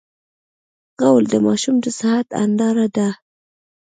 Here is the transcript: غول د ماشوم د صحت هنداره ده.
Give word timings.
غول 1.01 1.25
د 1.31 1.35
ماشوم 1.45 1.75
د 1.83 1.85
صحت 1.99 2.27
هنداره 2.41 2.87
ده. 2.95 3.09